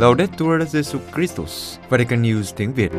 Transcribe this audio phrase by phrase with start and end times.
[0.00, 2.92] Laudetur Jesu Christus, Vatican News tiếng Việt.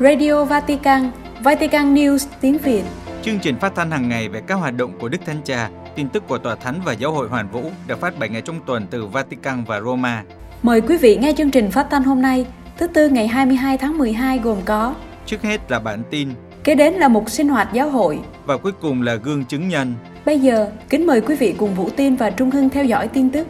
[0.00, 1.10] Radio Vatican,
[1.42, 2.82] Vatican News tiếng Việt.
[3.22, 6.08] Chương trình phát thanh hàng ngày về các hoạt động của Đức Thánh Cha, tin
[6.08, 8.86] tức của Tòa Thánh và Giáo hội Hoàn Vũ được phát 7 ngày trong tuần
[8.90, 10.24] từ Vatican và Roma.
[10.62, 12.46] Mời quý vị nghe chương trình phát thanh hôm nay,
[12.78, 14.94] thứ tư ngày 22 tháng 12 gồm có
[15.26, 16.28] Trước hết là bản tin
[16.64, 18.18] Kế đến là một sinh hoạt giáo hội.
[18.46, 19.94] và cuối cùng là gương chứng nhân.
[20.26, 23.30] Bây giờ, kính mời quý vị cùng Vũ Tiên và Trung Hưng theo dõi tin
[23.30, 23.46] tức.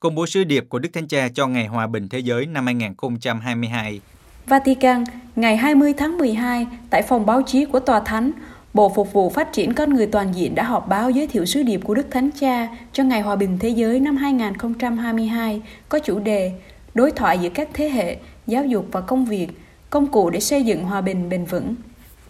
[0.00, 2.66] Công bố sứ điệp của Đức Thánh Cha cho Ngày Hòa bình Thế giới năm
[2.66, 4.00] 2022.
[4.46, 5.04] Vatican,
[5.36, 8.30] ngày 20 tháng 12, tại phòng báo chí của Tòa Thánh,
[8.74, 11.62] Bộ Phục vụ Phát triển Con Người Toàn diện đã họp báo giới thiệu sứ
[11.62, 16.18] điệp của Đức Thánh Cha cho Ngày Hòa bình Thế giới năm 2022 có chủ
[16.18, 16.52] đề
[16.94, 18.16] Đối thoại giữa các thế hệ,
[18.46, 19.48] giáo dục và công việc,
[19.90, 21.74] công cụ để xây dựng hòa bình bền vững.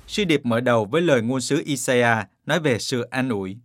[0.07, 3.57] Sứ điệp mở đầu với lời ngôn sứ Isaiah nói về sự an ủi,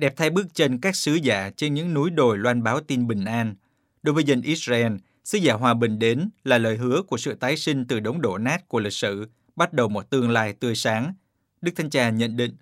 [0.00, 3.24] đẹp thay bước chân các sứ giả trên những núi đồi loan báo tin bình
[3.24, 3.54] an.
[4.02, 4.92] Đối với dân Israel,
[5.24, 8.38] sứ giả hòa bình đến là lời hứa của sự tái sinh từ đống đổ
[8.38, 11.14] nát của lịch sử, bắt đầu một tương lai tươi sáng.
[11.60, 12.56] Đức Thánh Cha nhận định,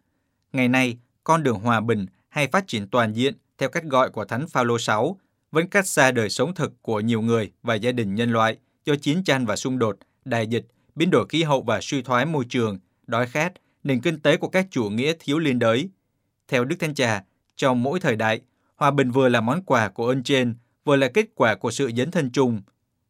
[0.52, 4.24] ngày nay, con đường hòa bình hay phát triển toàn diện theo cách gọi của
[4.24, 5.18] Thánh Phaolô 6
[5.52, 8.94] vẫn cách xa đời sống thực của nhiều người và gia đình nhân loại do
[8.96, 12.44] chiến tranh và xung đột, đại dịch, biến đổi khí hậu và suy thoái môi
[12.48, 13.52] trường, đói khát,
[13.84, 15.88] nền kinh tế của các chủ nghĩa thiếu liên đới.
[16.48, 17.22] Theo Đức Thánh Cha,
[17.56, 18.40] trong mỗi thời đại,
[18.76, 20.54] hòa bình vừa là món quà của ơn trên,
[20.84, 22.62] vừa là kết quả của sự dấn thân chung.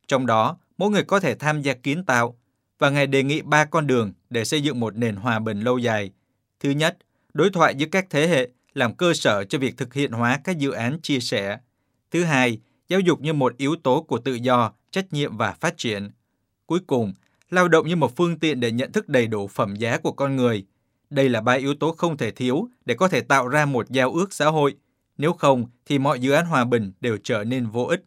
[0.08, 2.38] Trong đó, mỗi người có thể tham gia kiến tạo,
[2.78, 5.78] và Ngài đề nghị ba con đường để xây dựng một nền hòa bình lâu
[5.78, 6.10] dài.
[6.60, 6.98] Thứ nhất,
[7.34, 10.58] đối thoại giữa các thế hệ làm cơ sở cho việc thực hiện hóa các
[10.58, 11.58] dự án chia sẻ.
[12.10, 15.76] Thứ hai, giáo dục như một yếu tố của tự do, trách nhiệm và phát
[15.76, 16.10] triển.
[16.66, 17.12] Cuối cùng,
[17.50, 20.36] lao động như một phương tiện để nhận thức đầy đủ phẩm giá của con
[20.36, 20.64] người.
[21.10, 24.12] Đây là ba yếu tố không thể thiếu để có thể tạo ra một giao
[24.12, 24.74] ước xã hội.
[25.18, 28.04] Nếu không, thì mọi dự án hòa bình đều trở nên vô ích.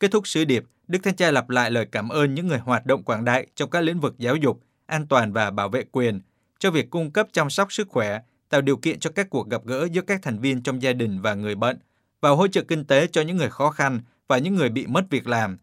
[0.00, 2.86] Kết thúc sứ điệp, Đức Thánh Cha lặp lại lời cảm ơn những người hoạt
[2.86, 6.20] động quảng đại trong các lĩnh vực giáo dục, an toàn và bảo vệ quyền,
[6.58, 9.64] cho việc cung cấp chăm sóc sức khỏe, tạo điều kiện cho các cuộc gặp
[9.64, 11.78] gỡ giữa các thành viên trong gia đình và người bệnh,
[12.20, 15.04] và hỗ trợ kinh tế cho những người khó khăn và những người bị mất
[15.10, 15.58] việc làm.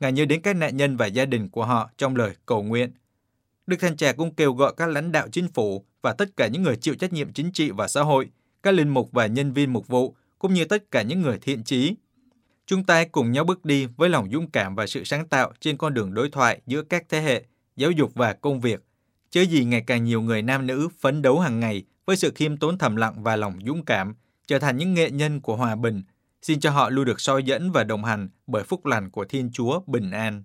[0.00, 2.92] Ngài nhớ đến các nạn nhân và gia đình của họ trong lời cầu nguyện.
[3.66, 6.62] Đức Thánh Cha cũng kêu gọi các lãnh đạo chính phủ và tất cả những
[6.62, 8.28] người chịu trách nhiệm chính trị và xã hội,
[8.62, 11.62] các linh mục và nhân viên mục vụ, cũng như tất cả những người thiện
[11.62, 11.94] trí.
[12.66, 15.76] Chúng ta cùng nhau bước đi với lòng dũng cảm và sự sáng tạo trên
[15.76, 17.44] con đường đối thoại giữa các thế hệ,
[17.76, 18.84] giáo dục và công việc.
[19.30, 22.56] Chớ gì ngày càng nhiều người nam nữ phấn đấu hàng ngày với sự khiêm
[22.56, 24.14] tốn thầm lặng và lòng dũng cảm,
[24.46, 26.02] trở thành những nghệ nhân của hòa bình.
[26.42, 29.50] Xin cho họ luôn được soi dẫn và đồng hành bởi phúc lành của Thiên
[29.52, 30.42] Chúa bình an.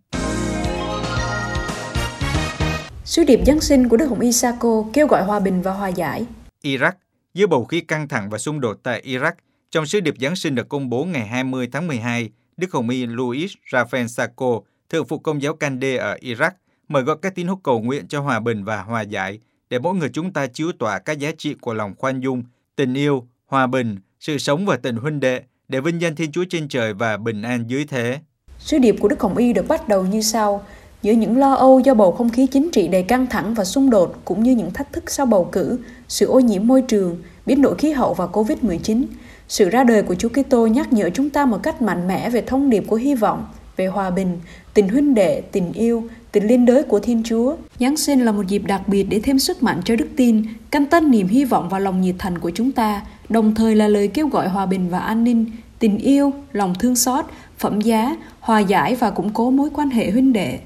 [3.09, 6.25] Sứ điệp Giáng sinh của Đức Hồng Isako kêu gọi hòa bình và hòa giải.
[6.63, 6.91] Iraq,
[7.33, 9.31] giữa bầu khí căng thẳng và xung đột tại Iraq,
[9.71, 13.05] trong sứ điệp Giáng sinh được công bố ngày 20 tháng 12, Đức Hồng Y
[13.05, 16.51] Luis Rafael Sacco, thượng phụ công giáo Cande ở Iraq,
[16.87, 19.95] mời gọi các tín hữu cầu nguyện cho hòa bình và hòa giải, để mỗi
[19.95, 22.43] người chúng ta chiếu tỏa các giá trị của lòng khoan dung,
[22.75, 26.45] tình yêu, hòa bình, sự sống và tình huynh đệ, để vinh danh Thiên Chúa
[26.49, 28.19] trên trời và bình an dưới thế.
[28.59, 30.65] Sứ điệp của Đức Hồng Y được bắt đầu như sau.
[31.01, 33.89] Giữa những lo âu do bầu không khí chính trị đầy căng thẳng và xung
[33.89, 37.61] đột cũng như những thách thức sau bầu cử, sự ô nhiễm môi trường, biến
[37.61, 39.03] đổi khí hậu và Covid-19,
[39.47, 42.41] sự ra đời của Chúa Kitô nhắc nhở chúng ta một cách mạnh mẽ về
[42.41, 43.45] thông điệp của hy vọng,
[43.77, 44.39] về hòa bình,
[44.73, 47.55] tình huynh đệ, tình yêu, tình liên đới của Thiên Chúa.
[47.79, 50.85] Giáng sinh là một dịp đặc biệt để thêm sức mạnh cho đức tin, canh
[50.85, 54.07] tân niềm hy vọng và lòng nhiệt thành của chúng ta, đồng thời là lời
[54.07, 55.45] kêu gọi hòa bình và an ninh,
[55.79, 57.25] tình yêu, lòng thương xót,
[57.57, 60.59] phẩm giá, hòa giải và củng cố mối quan hệ huynh đệ.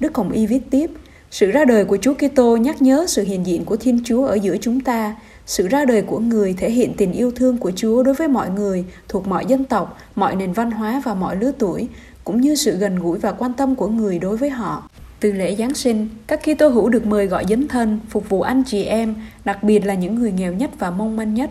[0.00, 0.90] Đức Hồng Y viết tiếp,
[1.30, 4.34] sự ra đời của Chúa Kitô nhắc nhớ sự hiện diện của Thiên Chúa ở
[4.34, 5.16] giữa chúng ta.
[5.46, 8.50] Sự ra đời của người thể hiện tình yêu thương của Chúa đối với mọi
[8.50, 11.88] người thuộc mọi dân tộc, mọi nền văn hóa và mọi lứa tuổi,
[12.24, 14.90] cũng như sự gần gũi và quan tâm của người đối với họ.
[15.20, 18.62] Từ lễ Giáng sinh, các Kitô hữu được mời gọi dấn thân, phục vụ anh
[18.66, 19.14] chị em,
[19.44, 21.50] đặc biệt là những người nghèo nhất và mong manh nhất.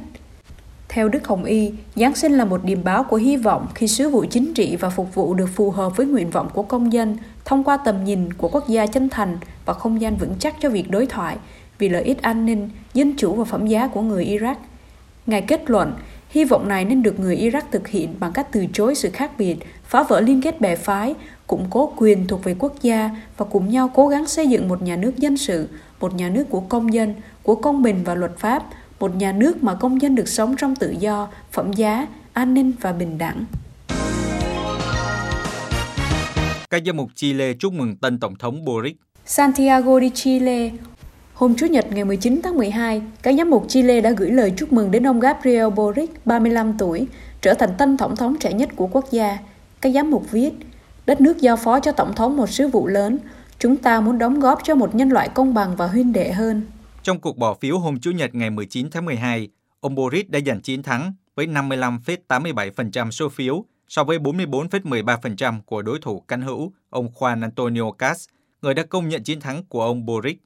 [0.89, 4.09] Theo Đức Hồng Y, Giáng sinh là một điểm báo của hy vọng khi sứ
[4.09, 7.17] vụ chính trị và phục vụ được phù hợp với nguyện vọng của công dân
[7.45, 10.69] thông qua tầm nhìn của quốc gia chân thành và không gian vững chắc cho
[10.69, 11.37] việc đối thoại
[11.77, 14.55] vì lợi ích an ninh, dân chủ và phẩm giá của người Iraq.
[15.27, 15.93] Ngài kết luận,
[16.29, 19.31] hy vọng này nên được người Iraq thực hiện bằng cách từ chối sự khác
[19.37, 21.15] biệt, phá vỡ liên kết bè phái,
[21.47, 24.81] củng cố quyền thuộc về quốc gia và cùng nhau cố gắng xây dựng một
[24.81, 25.67] nhà nước dân sự,
[25.99, 27.13] một nhà nước của công dân,
[27.43, 28.63] của công bình và luật pháp,
[28.99, 32.71] một nhà nước mà công dân được sống trong tự do, phẩm giá, an ninh
[32.81, 33.45] và bình đẳng.
[36.69, 38.97] Các giám mục Chile chúc mừng tân Tổng thống Boric.
[39.25, 40.71] Santiago de Chile
[41.33, 44.73] Hôm Chủ nhật ngày 19 tháng 12, các giám mục Chile đã gửi lời chúc
[44.73, 47.07] mừng đến ông Gabriel Boric, 35 tuổi,
[47.41, 49.37] trở thành tân tổng thống trẻ nhất của quốc gia.
[49.81, 50.53] Các giám mục viết,
[51.05, 53.17] đất nước giao phó cho tổng thống một sứ vụ lớn,
[53.59, 56.61] chúng ta muốn đóng góp cho một nhân loại công bằng và huynh đệ hơn.
[57.07, 59.49] Trong cuộc bỏ phiếu hôm Chủ nhật ngày 19 tháng 12,
[59.79, 65.99] ông Boris đã giành chiến thắng với 55,87% số phiếu so với 44,13% của đối
[65.99, 68.27] thủ cánh hữu ông Juan Antonio Cas,
[68.61, 70.37] người đã công nhận chiến thắng của ông Boric.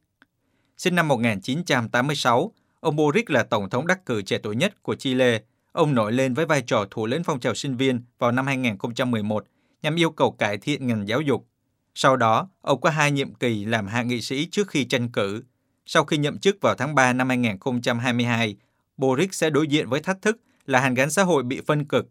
[0.77, 5.41] Sinh năm 1986, ông Boric là tổng thống đắc cử trẻ tuổi nhất của Chile.
[5.71, 9.45] Ông nổi lên với vai trò thủ lĩnh phong trào sinh viên vào năm 2011
[9.81, 11.47] nhằm yêu cầu cải thiện ngành giáo dục.
[11.95, 15.43] Sau đó, ông có hai nhiệm kỳ làm hạ nghị sĩ trước khi tranh cử.
[15.85, 18.55] Sau khi nhậm chức vào tháng 3 năm 2022,
[18.97, 22.09] Boric sẽ đối diện với thách thức là hàn gắn xã hội bị phân cực.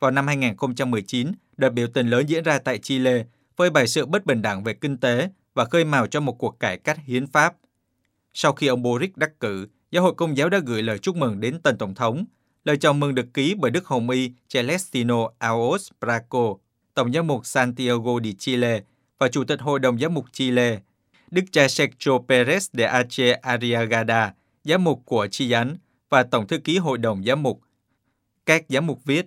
[0.00, 3.24] Vào năm 2019, đợt biểu tình lớn diễn ra tại Chile
[3.56, 6.60] phơi bày sự bất bình đẳng về kinh tế và khơi mào cho một cuộc
[6.60, 7.54] cải cách hiến pháp.
[8.34, 11.40] Sau khi ông Boric đắc cử, Giáo hội Công giáo đã gửi lời chúc mừng
[11.40, 12.24] đến tân tổng thống.
[12.64, 16.54] Lời chào mừng được ký bởi Đức Hồng Y Celestino Aos Braco,
[16.94, 18.82] Tổng giám mục Santiago de Chile
[19.18, 20.80] và Chủ tịch Hội đồng Giám mục Chile,
[21.32, 24.34] Đức cha Sergio Perez de Ache Arriagada,
[24.64, 25.76] giám mục của Chi Nhánh
[26.08, 27.60] và Tổng thư ký Hội đồng Giám mục.
[28.46, 29.26] Các giám mục viết,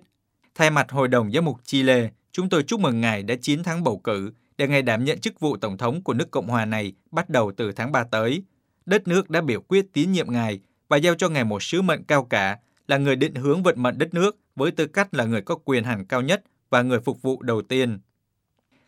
[0.54, 3.84] thay mặt Hội đồng Giám mục Chile, chúng tôi chúc mừng Ngài đã chiến thắng
[3.84, 6.92] bầu cử để Ngài đảm nhận chức vụ Tổng thống của nước Cộng hòa này
[7.10, 8.42] bắt đầu từ tháng 3 tới.
[8.86, 12.04] Đất nước đã biểu quyết tín nhiệm Ngài và giao cho Ngài một sứ mệnh
[12.04, 12.58] cao cả
[12.88, 15.84] là người định hướng vận mệnh đất nước với tư cách là người có quyền
[15.84, 17.98] hành cao nhất và người phục vụ đầu tiên.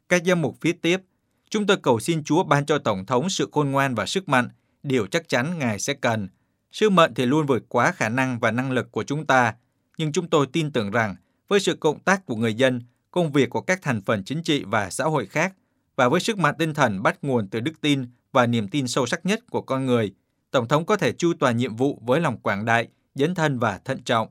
[0.09, 1.01] Các giám mục viết tiếp,
[1.51, 4.49] chúng tôi cầu xin Chúa ban cho Tổng thống sự khôn ngoan và sức mạnh,
[4.83, 6.29] điều chắc chắn Ngài sẽ cần.
[6.73, 9.55] Sứ mệnh thì luôn vượt quá khả năng và năng lực của chúng ta,
[9.99, 11.17] nhưng chúng tôi tin tưởng rằng
[11.49, 14.65] với sự cộng tác của người dân, công việc của các thành phần chính trị
[14.67, 15.55] và xã hội khác,
[15.97, 19.07] và với sức mạnh tinh thần bắt nguồn từ đức tin và niềm tin sâu
[19.07, 20.15] sắc nhất của con người,
[20.51, 23.79] Tổng thống có thể chu toàn nhiệm vụ với lòng quảng đại, dấn thân và
[23.79, 24.29] thận trọng.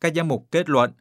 [0.00, 0.92] Các giám mục kết luận,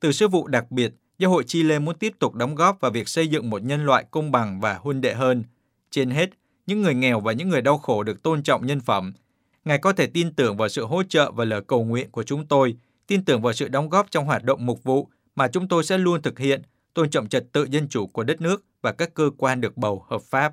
[0.00, 3.08] từ sứ vụ đặc biệt, Giáo hội Chile muốn tiếp tục đóng góp vào việc
[3.08, 5.44] xây dựng một nhân loại công bằng và huynh đệ hơn.
[5.90, 6.30] Trên hết,
[6.66, 9.12] những người nghèo và những người đau khổ được tôn trọng nhân phẩm.
[9.64, 12.46] Ngài có thể tin tưởng vào sự hỗ trợ và lời cầu nguyện của chúng
[12.46, 12.76] tôi,
[13.06, 15.98] tin tưởng vào sự đóng góp trong hoạt động mục vụ mà chúng tôi sẽ
[15.98, 16.62] luôn thực hiện,
[16.94, 20.04] tôn trọng trật tự dân chủ của đất nước và các cơ quan được bầu
[20.08, 20.52] hợp pháp.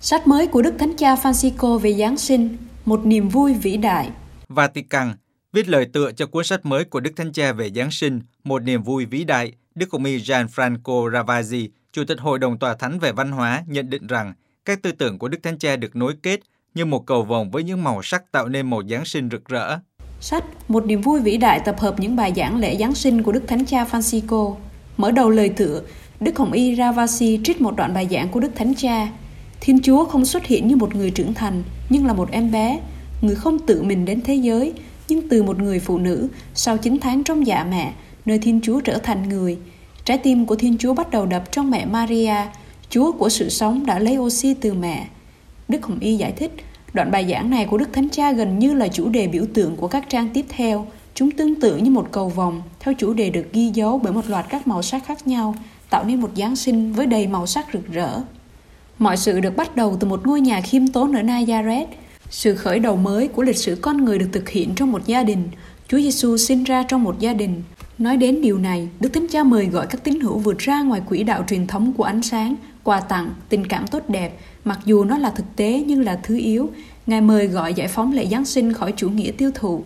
[0.00, 4.10] Sách mới của Đức Thánh Cha Francisco về Giáng sinh, một niềm vui vĩ đại.
[4.48, 5.14] Vatican
[5.54, 8.62] viết lời tựa cho cuốn sách mới của Đức Thánh Cha về Giáng sinh, một
[8.62, 9.52] niềm vui vĩ đại.
[9.74, 13.90] Đức Hồng y Gianfranco Ravazzi, Chủ tịch Hội đồng Tòa Thánh về Văn hóa, nhận
[13.90, 14.32] định rằng
[14.64, 16.40] các tư tưởng của Đức Thánh Cha được nối kết
[16.74, 19.78] như một cầu vồng với những màu sắc tạo nên một Giáng sinh rực rỡ.
[20.20, 23.32] Sách Một niềm vui vĩ đại tập hợp những bài giảng lễ Giáng sinh của
[23.32, 24.56] Đức Thánh Cha Francisco.
[24.96, 25.82] Mở đầu lời tựa,
[26.20, 29.08] Đức Hồng Y Ravasi trích một đoạn bài giảng của Đức Thánh Cha.
[29.60, 32.80] Thiên Chúa không xuất hiện như một người trưởng thành, nhưng là một em bé,
[33.20, 34.72] người không tự mình đến thế giới,
[35.08, 37.92] nhưng từ một người phụ nữ sau 9 tháng trong dạ mẹ,
[38.24, 39.58] nơi Thiên Chúa trở thành người.
[40.04, 42.36] Trái tim của Thiên Chúa bắt đầu đập trong mẹ Maria,
[42.90, 45.06] Chúa của sự sống đã lấy oxy từ mẹ.
[45.68, 46.52] Đức Hồng Y giải thích,
[46.92, 49.76] đoạn bài giảng này của Đức Thánh Cha gần như là chủ đề biểu tượng
[49.76, 50.86] của các trang tiếp theo.
[51.14, 54.28] Chúng tương tự như một cầu vòng, theo chủ đề được ghi dấu bởi một
[54.28, 55.54] loạt các màu sắc khác nhau,
[55.90, 58.20] tạo nên một Giáng sinh với đầy màu sắc rực rỡ.
[58.98, 61.86] Mọi sự được bắt đầu từ một ngôi nhà khiêm tốn ở Nazareth.
[62.34, 65.22] Sự khởi đầu mới của lịch sử con người được thực hiện trong một gia
[65.22, 65.48] đình.
[65.88, 67.62] Chúa Giêsu sinh ra trong một gia đình.
[67.98, 71.00] Nói đến điều này, Đức Thánh Cha mời gọi các tín hữu vượt ra ngoài
[71.08, 75.04] quỹ đạo truyền thống của ánh sáng, quà tặng, tình cảm tốt đẹp, mặc dù
[75.04, 76.70] nó là thực tế nhưng là thứ yếu.
[77.06, 79.84] Ngài mời gọi giải phóng lễ Giáng sinh khỏi chủ nghĩa tiêu thụ.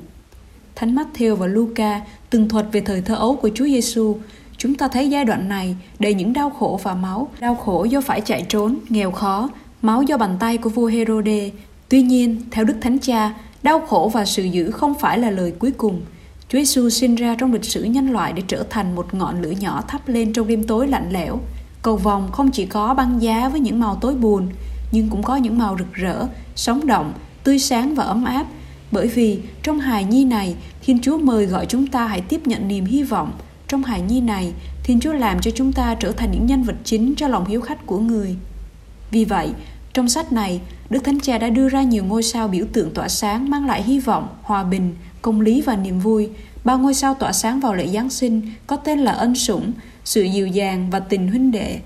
[0.75, 2.01] Thánh Matthew và Luca
[2.31, 4.17] từng thuật về thời thơ ấu của Chúa Giêsu.
[4.57, 8.01] Chúng ta thấy giai đoạn này đầy những đau khổ và máu, đau khổ do
[8.01, 9.51] phải chạy trốn, nghèo khó,
[9.83, 11.51] máu do bàn tay của vua Herode.
[11.89, 15.53] Tuy nhiên, theo Đức Thánh Cha, đau khổ và sự dữ không phải là lời
[15.59, 16.01] cuối cùng.
[16.49, 19.51] Chúa Giêsu sinh ra trong lịch sử nhân loại để trở thành một ngọn lửa
[19.61, 21.41] nhỏ thắp lên trong đêm tối lạnh lẽo.
[21.83, 24.49] Cầu vòng không chỉ có băng giá với những màu tối buồn,
[24.93, 26.27] nhưng cũng có những màu rực rỡ,
[26.57, 27.13] sống động,
[27.45, 28.47] tươi sáng và ấm áp.
[28.93, 32.69] Bởi vì trong hài nhi này, Thiên Chúa mời gọi chúng ta hãy tiếp nhận
[32.69, 33.33] niềm hy vọng.
[33.69, 34.53] Trong hài nhi này,
[34.85, 37.61] Thiên Chúa làm cho chúng ta trở thành những nhân vật chính cho lòng hiếu
[37.61, 38.37] khách của người.
[39.11, 39.51] Vì vậy,
[39.93, 43.09] trong sách này, Đức Thánh Cha đã đưa ra nhiều ngôi sao biểu tượng tỏa
[43.09, 46.31] sáng mang lại hy vọng, hòa bình, công lý và niềm vui.
[46.65, 49.73] Ba ngôi sao tỏa sáng vào lễ Giáng sinh có tên là ân sủng,
[50.05, 51.81] sự dịu dàng và tình huynh đệ.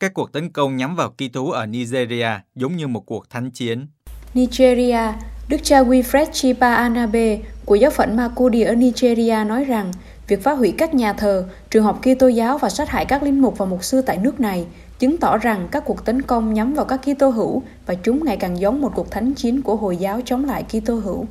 [0.00, 3.86] Các cuộc tấn công nhắm vào Kitô ở Nigeria giống như một cuộc thánh chiến.
[4.34, 5.12] Nigeria,
[5.48, 9.92] Đức cha Wilfred Chipa Anabe của giáo phận Makudi ở Nigeria nói rằng
[10.28, 13.40] Việc phá hủy các nhà thờ, trường học Kitô giáo và sát hại các linh
[13.40, 14.66] mục và mục sư tại nước này
[14.98, 18.36] chứng tỏ rằng các cuộc tấn công nhắm vào các Kitô hữu và chúng ngày
[18.36, 21.26] càng giống một cuộc thánh chiến của Hồi giáo chống lại Kitô hữu.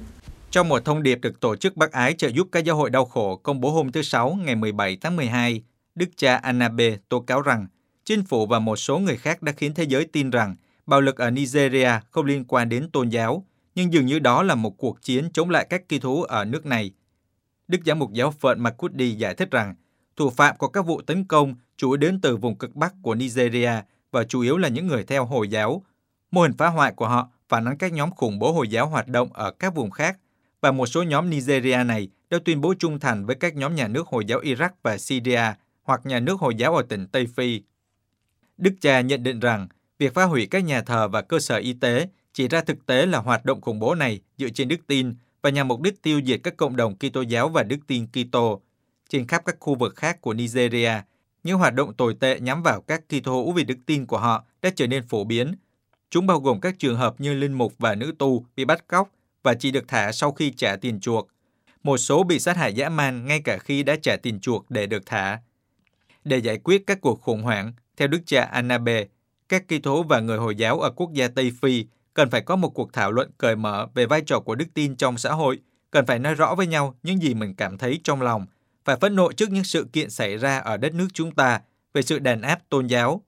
[0.51, 3.05] Trong một thông điệp được Tổ chức Bác Ái trợ giúp các giáo hội đau
[3.05, 5.63] khổ công bố hôm thứ Sáu ngày 17 tháng 12,
[5.95, 7.67] Đức cha Anabe tố cáo rằng
[8.05, 10.55] chính phủ và một số người khác đã khiến thế giới tin rằng
[10.85, 13.45] bạo lực ở Nigeria không liên quan đến tôn giáo,
[13.75, 16.65] nhưng dường như đó là một cuộc chiến chống lại các kỳ thú ở nước
[16.65, 16.91] này.
[17.67, 19.75] Đức giám mục giáo phận Makudi giải thích rằng
[20.15, 23.15] thủ phạm của các vụ tấn công chủ yếu đến từ vùng cực bắc của
[23.15, 23.71] Nigeria
[24.11, 25.83] và chủ yếu là những người theo Hồi giáo.
[26.31, 29.07] Mô hình phá hoại của họ phản ánh các nhóm khủng bố Hồi giáo hoạt
[29.07, 30.17] động ở các vùng khác
[30.61, 33.87] và một số nhóm Nigeria này đã tuyên bố trung thành với các nhóm nhà
[33.87, 35.41] nước Hồi giáo Iraq và Syria
[35.83, 37.61] hoặc nhà nước Hồi giáo ở tỉnh Tây Phi.
[38.57, 39.67] Đức cha nhận định rằng
[39.99, 43.05] việc phá hủy các nhà thờ và cơ sở y tế chỉ ra thực tế
[43.05, 46.21] là hoạt động khủng bố này dựa trên đức tin và nhằm mục đích tiêu
[46.25, 48.61] diệt các cộng đồng Kitô giáo và đức tin Kitô.
[49.09, 50.91] Trên khắp các khu vực khác của Nigeria,
[51.45, 54.45] những hoạt động tồi tệ nhắm vào các Kitô hữu vì đức tin của họ
[54.61, 55.55] đã trở nên phổ biến.
[56.09, 59.09] Chúng bao gồm các trường hợp như linh mục và nữ tù bị bắt cóc
[59.43, 61.27] và chỉ được thả sau khi trả tiền chuộc.
[61.83, 64.85] Một số bị sát hại dã man ngay cả khi đã trả tiền chuộc để
[64.85, 65.39] được thả.
[66.23, 69.05] Để giải quyết các cuộc khủng hoảng, theo đức cha Annabe,
[69.49, 72.69] các Kitô và người Hồi giáo ở quốc gia Tây Phi cần phải có một
[72.69, 75.59] cuộc thảo luận cởi mở về vai trò của đức tin trong xã hội,
[75.91, 78.45] cần phải nói rõ với nhau những gì mình cảm thấy trong lòng,
[78.85, 81.61] phải phẫn nộ trước những sự kiện xảy ra ở đất nước chúng ta
[81.93, 83.21] về sự đàn áp tôn giáo.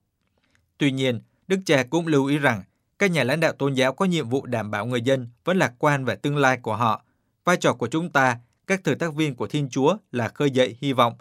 [0.77, 2.63] Tuy nhiên, Đức cha cũng lưu ý rằng
[2.99, 5.73] các nhà lãnh đạo tôn giáo có nhiệm vụ đảm bảo người dân vẫn lạc
[5.79, 7.03] quan về tương lai của họ.
[7.45, 8.37] Vai trò của chúng ta,
[8.67, 11.13] các thừa tác viên của Thiên Chúa là khơi dậy hy vọng.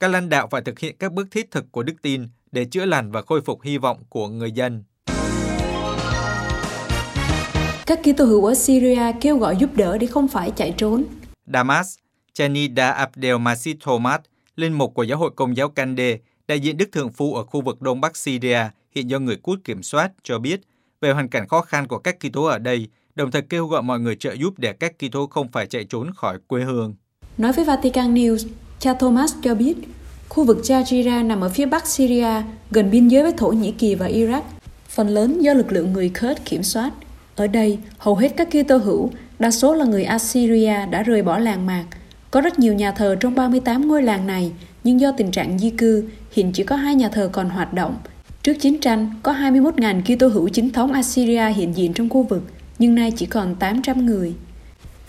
[0.00, 2.84] Các lãnh đạo phải thực hiện các bước thiết thực của đức tin để chữa
[2.84, 4.84] lành và khôi phục hy vọng của người dân.
[7.86, 11.04] Các Kitô hữu ở Syria kêu gọi giúp đỡ để không phải chạy trốn.
[11.46, 11.98] Damas,
[12.38, 14.20] Chanida Abdelmasid Thomas,
[14.56, 17.60] linh mục của giáo hội Công giáo Kande, đại diện Đức Thượng Phu ở khu
[17.60, 18.58] vực Đông Bắc Syria,
[18.94, 20.60] hiện do người Quốc kiểm soát, cho biết
[21.00, 24.00] về hoàn cảnh khó khăn của các Kitô ở đây, đồng thời kêu gọi mọi
[24.00, 26.94] người trợ giúp để các Kitô không phải chạy trốn khỏi quê hương.
[27.38, 28.48] Nói với Vatican News,
[28.78, 29.74] cha Thomas cho biết,
[30.28, 33.94] khu vực Jajira nằm ở phía bắc Syria, gần biên giới với Thổ Nhĩ Kỳ
[33.94, 34.42] và Iraq,
[34.88, 36.90] phần lớn do lực lượng người Kurd kiểm soát.
[37.36, 41.38] Ở đây, hầu hết các Kitô hữu, đa số là người Assyria đã rời bỏ
[41.38, 41.84] làng mạc.
[42.34, 44.52] Có rất nhiều nhà thờ trong 38 ngôi làng này,
[44.84, 47.96] nhưng do tình trạng di cư, hiện chỉ có hai nhà thờ còn hoạt động.
[48.42, 52.42] Trước chiến tranh, có 21.000 Kitô hữu chính thống Assyria hiện diện trong khu vực,
[52.78, 54.34] nhưng nay chỉ còn 800 người.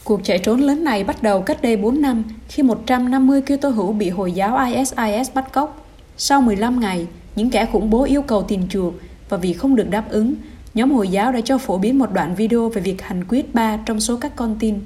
[0.03, 3.93] Cuộc chạy trốn lớn này bắt đầu cách đây 4 năm khi 150 Kitô hữu
[3.93, 5.85] bị Hồi giáo ISIS bắt cóc.
[6.17, 8.93] Sau 15 ngày, những kẻ khủng bố yêu cầu tiền chuộc
[9.29, 10.35] và vì không được đáp ứng,
[10.73, 13.77] nhóm Hồi giáo đã cho phổ biến một đoạn video về việc hành quyết ba
[13.85, 14.79] trong số các con tin.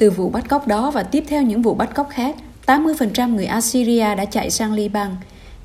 [0.00, 3.46] Từ vụ bắt cóc đó và tiếp theo những vụ bắt cóc khác, 80% người
[3.46, 5.10] Assyria đã chạy sang Liban.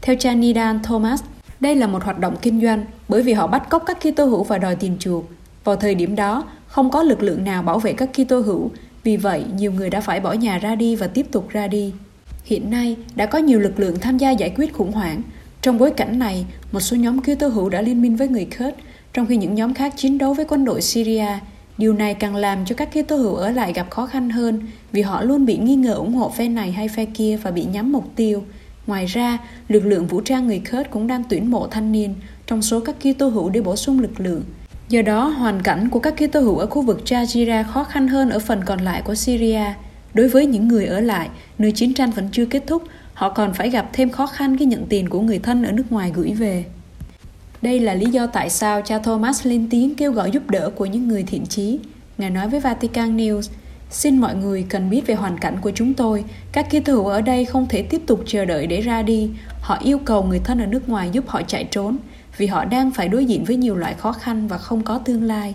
[0.02, 1.24] Theo Chanidan Thomas,
[1.60, 4.44] đây là một hoạt động kinh doanh bởi vì họ bắt cóc các Kitô hữu
[4.44, 5.26] và đòi tiền chuộc.
[5.64, 8.72] Vào thời điểm đó, không có lực lượng nào bảo vệ các Kitô hữu,
[9.04, 11.94] vì vậy nhiều người đã phải bỏ nhà ra đi và tiếp tục ra đi.
[12.44, 15.22] Hiện nay, đã có nhiều lực lượng tham gia giải quyết khủng hoảng.
[15.62, 18.76] Trong bối cảnh này, một số nhóm Kitô hữu đã liên minh với người Kurd
[19.14, 21.28] trong khi những nhóm khác chiến đấu với quân đội Syria.
[21.78, 25.02] Điều này càng làm cho các Kitô hữu ở lại gặp khó khăn hơn vì
[25.02, 27.92] họ luôn bị nghi ngờ ủng hộ phe này hay phe kia và bị nhắm
[27.92, 28.44] mục tiêu.
[28.88, 32.16] Ngoài ra, lực lượng vũ trang người Kurd cũng đang tuyển mộ thanh niên
[32.48, 34.44] trong số các Kitô hữu để bổ sung lực lượng.
[34.90, 38.30] Do đó, hoàn cảnh của các Kitô hữu ở khu vực Jajira khó khăn hơn
[38.30, 39.64] ở phần còn lại của Syria.
[40.14, 43.54] Đối với những người ở lại, nơi chiến tranh vẫn chưa kết thúc, họ còn
[43.54, 46.34] phải gặp thêm khó khăn khi nhận tiền của người thân ở nước ngoài gửi
[46.34, 46.66] về.
[47.62, 50.86] Đây là lý do tại sao cha Thomas lên tiếng kêu gọi giúp đỡ của
[50.86, 51.80] những người thiện chí.
[52.18, 53.50] Ngài nói với Vatican News,
[53.90, 56.24] Xin mọi người cần biết về hoàn cảnh của chúng tôi.
[56.52, 59.32] Các kỹ thủ ở đây không thể tiếp tục chờ đợi để ra đi.
[59.62, 61.98] Họ yêu cầu người thân ở nước ngoài giúp họ chạy trốn
[62.38, 65.24] vì họ đang phải đối diện với nhiều loại khó khăn và không có tương
[65.24, 65.54] lai.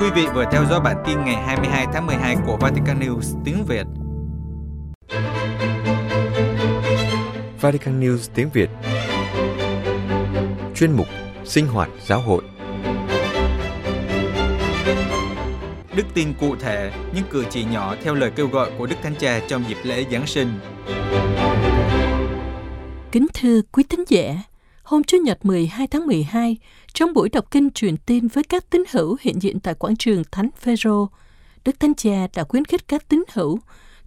[0.00, 3.64] Quý vị vừa theo dõi bản tin ngày 22 tháng 12 của Vatican News tiếng
[3.64, 3.84] Việt.
[7.60, 8.70] Vatican News tiếng Việt
[10.74, 11.06] chuyên mục
[11.44, 12.42] Sinh hoạt giáo hội.
[15.96, 19.14] Đức tin cụ thể, những cử chỉ nhỏ theo lời kêu gọi của Đức Thánh
[19.18, 20.48] Cha trong dịp lễ Giáng sinh.
[23.12, 24.42] Kính thưa quý thính giả,
[24.82, 26.56] hôm Chủ nhật 12 tháng 12,
[26.94, 30.22] trong buổi đọc kinh truyền tin với các tín hữu hiện diện tại quảng trường
[30.32, 31.08] Thánh Phêrô,
[31.64, 33.58] Đức Thánh Cha đã khuyến khích các tín hữu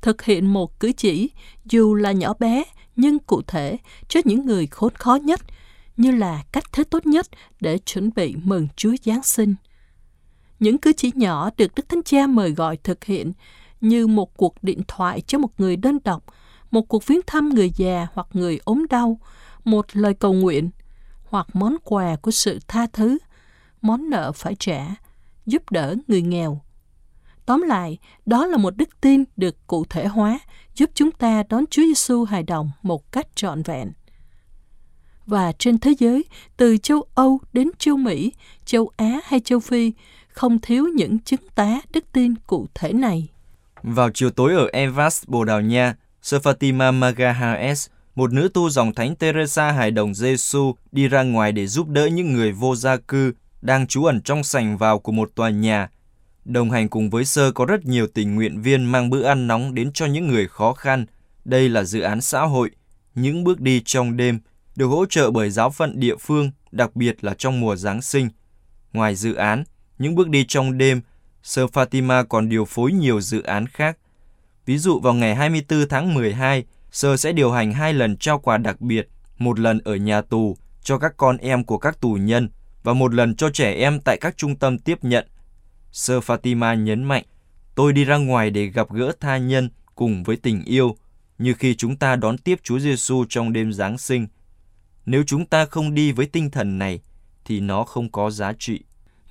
[0.01, 1.29] thực hiện một cử chỉ
[1.65, 2.63] dù là nhỏ bé
[2.95, 5.39] nhưng cụ thể cho những người khốn khó nhất–
[5.97, 7.27] như là cách thế tốt nhất
[7.59, 9.55] để chuẩn bị mừng Chúa Giáng sinh.
[10.59, 13.31] Những cử chỉ nhỏ được Đức Thánh Cha mời gọi thực hiện
[13.81, 16.23] như một cuộc điện thoại cho một người đơn độc
[16.71, 19.19] một cuộc viếng thăm người già hoặc người ốm đau,
[19.63, 20.69] một lời cầu nguyện,
[21.23, 23.17] hoặc món quà của sự tha thứ,
[23.81, 24.85] món nợ phải trả,
[25.45, 26.61] giúp đỡ người nghèo.
[27.45, 30.39] Tóm lại, đó là một đức tin được cụ thể hóa,
[30.75, 33.91] giúp chúng ta đón Chúa Giêsu hài đồng một cách trọn vẹn.
[35.27, 36.25] Và trên thế giới,
[36.57, 38.31] từ châu Âu đến châu Mỹ,
[38.65, 39.91] châu Á hay châu Phi,
[40.27, 43.27] không thiếu những chứng tá đức tin cụ thể này.
[43.83, 48.93] Vào chiều tối ở Evas, Bồ Đào Nha, Sơ Fatima Magahaes, một nữ tu dòng
[48.93, 52.97] thánh Teresa hài đồng Giêsu đi ra ngoài để giúp đỡ những người vô gia
[52.97, 55.89] cư đang trú ẩn trong sảnh vào của một tòa nhà.
[56.45, 59.75] Đồng hành cùng với Sơ có rất nhiều tình nguyện viên mang bữa ăn nóng
[59.75, 61.05] đến cho những người khó khăn.
[61.45, 62.71] Đây là dự án xã hội,
[63.15, 64.39] những bước đi trong đêm,
[64.77, 68.29] được hỗ trợ bởi giáo phận địa phương, đặc biệt là trong mùa Giáng sinh.
[68.93, 69.63] Ngoài dự án,
[69.99, 71.01] những bước đi trong đêm,
[71.43, 73.97] Sơ Fatima còn điều phối nhiều dự án khác.
[74.65, 78.57] Ví dụ vào ngày 24 tháng 12, Sơ sẽ điều hành hai lần trao quà
[78.57, 79.07] đặc biệt,
[79.37, 82.49] một lần ở nhà tù cho các con em của các tù nhân
[82.83, 85.27] và một lần cho trẻ em tại các trung tâm tiếp nhận.
[85.91, 87.23] Sơ Fatima nhấn mạnh,
[87.75, 90.95] tôi đi ra ngoài để gặp gỡ tha nhân cùng với tình yêu,
[91.37, 94.27] như khi chúng ta đón tiếp Chúa Giêsu trong đêm Giáng sinh.
[95.07, 96.99] Nếu chúng ta không đi với tinh thần này,
[97.45, 98.79] thì nó không có giá trị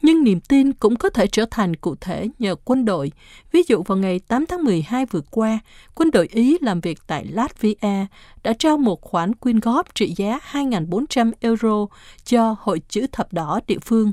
[0.06, 3.12] nhưng niềm tin cũng có thể trở thành cụ thể nhờ quân đội.
[3.52, 5.58] Ví dụ vào ngày 8 tháng 12 vừa qua,
[5.94, 8.06] quân đội Ý làm việc tại Latvia
[8.42, 11.86] đã trao một khoản quyên góp trị giá 2.400 euro
[12.24, 14.12] cho Hội chữ thập đỏ địa phương.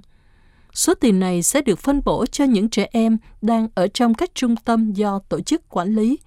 [0.73, 4.35] Số tiền này sẽ được phân bổ cho những trẻ em đang ở trong các
[4.35, 6.17] trung tâm do tổ chức quản lý,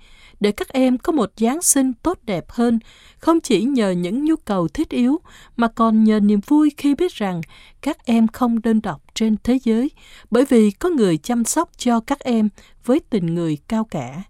[0.40, 2.78] để các em có một Giáng sinh tốt đẹp hơn,
[3.19, 5.21] không chỉ nhờ những nhu cầu thiết yếu,
[5.57, 7.40] mà còn nhờ niềm vui khi biết rằng
[7.81, 9.90] các em không đơn độc trên thế giới,
[10.31, 12.49] bởi vì có người chăm sóc cho các em
[12.85, 14.23] với tình người cao cả.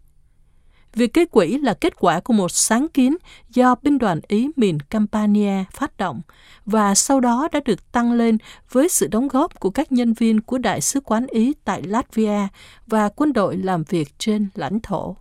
[0.95, 3.17] Việc gây quỹ là kết quả của một sáng kiến
[3.51, 6.21] do binh đoàn Ý miền Campania phát động
[6.67, 8.39] và sau đó đã được tăng lên
[8.71, 12.49] với sự đóng góp của các nhân viên của Đại sứ quán Ý tại Latvia
[12.87, 15.17] và quân đội làm việc trên lãnh thổ.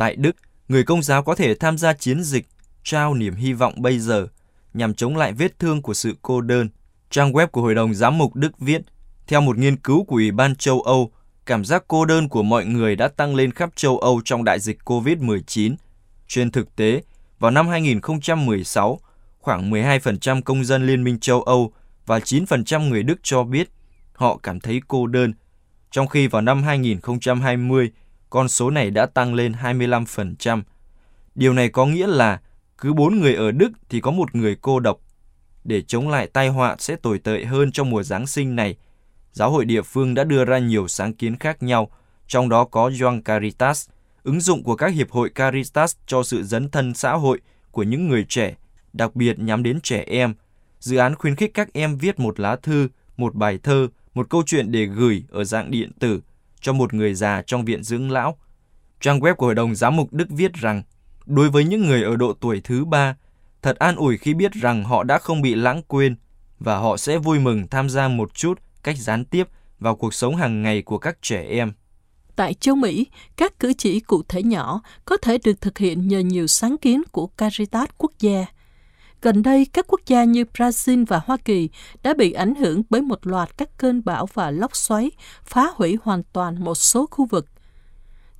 [0.00, 0.36] Tại Đức,
[0.68, 2.46] người công giáo có thể tham gia chiến dịch
[2.84, 4.26] trao niềm hy vọng bây giờ
[4.74, 6.68] nhằm chống lại vết thương của sự cô đơn.
[7.10, 8.82] Trang web của Hội đồng Giám mục Đức viết,
[9.26, 11.12] theo một nghiên cứu của Ủy ban châu Âu,
[11.46, 14.60] cảm giác cô đơn của mọi người đã tăng lên khắp châu Âu trong đại
[14.60, 15.74] dịch COVID-19.
[16.28, 17.02] Trên thực tế,
[17.38, 19.00] vào năm 2016,
[19.38, 21.72] khoảng 12% công dân Liên minh châu Âu
[22.06, 23.68] và 9% người Đức cho biết
[24.12, 25.34] họ cảm thấy cô đơn,
[25.90, 27.90] trong khi vào năm 2020,
[28.30, 30.62] con số này đã tăng lên 25%.
[31.34, 32.40] Điều này có nghĩa là
[32.78, 35.00] cứ 4 người ở Đức thì có một người cô độc.
[35.64, 38.76] Để chống lại tai họa sẽ tồi tệ hơn trong mùa Giáng sinh này,
[39.32, 41.90] giáo hội địa phương đã đưa ra nhiều sáng kiến khác nhau,
[42.26, 43.88] trong đó có Joan Caritas,
[44.22, 47.40] ứng dụng của các hiệp hội Caritas cho sự dấn thân xã hội
[47.70, 48.54] của những người trẻ,
[48.92, 50.34] đặc biệt nhắm đến trẻ em.
[50.80, 54.42] Dự án khuyến khích các em viết một lá thư, một bài thơ, một câu
[54.46, 56.20] chuyện để gửi ở dạng điện tử
[56.60, 58.36] cho một người già trong viện dưỡng lão.
[59.00, 60.82] Trang web của Hội đồng Giám mục Đức viết rằng,
[61.26, 63.16] đối với những người ở độ tuổi thứ ba,
[63.62, 66.16] thật an ủi khi biết rằng họ đã không bị lãng quên
[66.58, 70.36] và họ sẽ vui mừng tham gia một chút cách gián tiếp vào cuộc sống
[70.36, 71.72] hàng ngày của các trẻ em.
[72.36, 76.18] Tại châu Mỹ, các cử chỉ cụ thể nhỏ có thể được thực hiện nhờ
[76.18, 78.46] nhiều sáng kiến của Caritas quốc gia–
[79.22, 81.68] Gần đây, các quốc gia như Brazil và Hoa Kỳ
[82.02, 85.10] đã bị ảnh hưởng bởi một loạt các cơn bão và lốc xoáy
[85.44, 87.46] phá hủy hoàn toàn một số khu vực.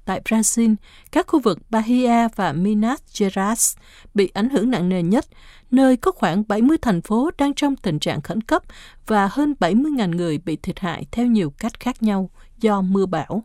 [0.05, 0.75] Tại Brazil,
[1.13, 3.77] các khu vực Bahia và Minas Gerais
[4.15, 5.27] bị ảnh hưởng nặng nề nhất,
[5.71, 8.63] nơi có khoảng 70 thành phố đang trong tình trạng khẩn cấp
[9.07, 13.45] và hơn 70.000 người bị thiệt hại theo nhiều cách khác nhau do mưa bão.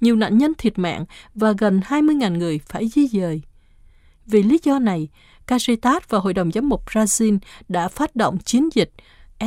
[0.00, 3.42] Nhiều nạn nhân thiệt mạng và gần 20.000 người phải di dời.
[4.26, 5.08] Vì lý do này,
[5.48, 8.90] Caritas và Hội đồng Giám mục Brazil đã phát động chiến dịch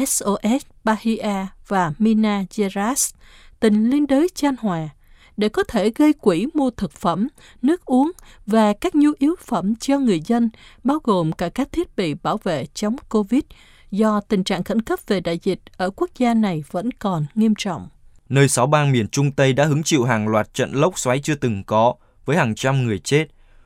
[0.08, 3.14] SOS Bahia và Minas Gerais,
[3.60, 4.90] tình liên đới chan hòa,
[5.38, 7.28] để có thể gây quỹ mua thực phẩm,
[7.62, 8.12] nước uống
[8.46, 10.50] và các nhu yếu phẩm cho người dân,
[10.84, 13.44] bao gồm cả các thiết bị bảo vệ chống COVID,
[13.92, 17.54] do tình trạng khẩn cấp về đại dịch ở quốc gia này vẫn còn nghiêm
[17.58, 17.88] trọng.
[18.30, 21.36] Nơi sáu bang miền Trung Tây đã hứng chịu hàng loạt trận lốc xoáy chưa
[21.36, 23.26] từng có, với hàng trăm người chết.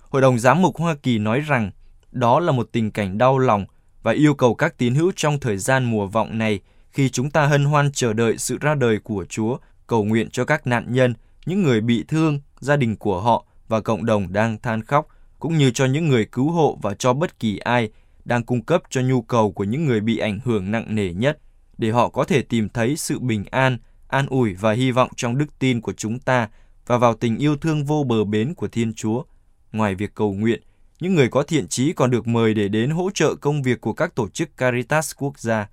[0.09, 1.71] Hội đồng Giám mục Hoa Kỳ nói rằng
[2.15, 3.65] đó là một tình cảnh đau lòng
[4.03, 6.59] và yêu cầu các tín hữu trong thời gian mùa vọng này
[6.91, 10.45] khi chúng ta hân hoan chờ đợi sự ra đời của Chúa, cầu nguyện cho
[10.45, 11.13] các nạn nhân,
[11.45, 15.07] những người bị thương, gia đình của họ và cộng đồng đang than khóc,
[15.39, 17.89] cũng như cho những người cứu hộ và cho bất kỳ ai
[18.25, 21.39] đang cung cấp cho nhu cầu của những người bị ảnh hưởng nặng nề nhất,
[21.77, 25.37] để họ có thể tìm thấy sự bình an, an ủi và hy vọng trong
[25.37, 26.49] đức tin của chúng ta
[26.87, 29.23] và vào tình yêu thương vô bờ bến của Thiên Chúa.
[29.71, 30.61] Ngoài việc cầu nguyện,
[30.99, 33.93] những người có thiện chí còn được mời để đến hỗ trợ công việc của
[33.93, 35.67] các tổ chức Caritas quốc gia.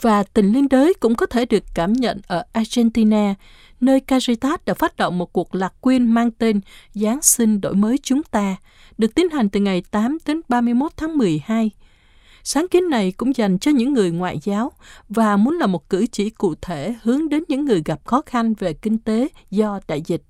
[0.00, 3.34] Và tình liên đới cũng có thể được cảm nhận ở Argentina,
[3.80, 6.60] nơi Caritas đã phát động một cuộc lạc quyên mang tên
[6.94, 8.56] Giáng sinh đổi mới chúng ta,
[8.98, 11.70] được tiến hành từ ngày 8 đến 31 tháng 12.
[12.42, 14.72] Sáng kiến này cũng dành cho những người ngoại giáo
[15.08, 18.54] và muốn là một cử chỉ cụ thể hướng đến những người gặp khó khăn
[18.54, 20.22] về kinh tế do đại dịch.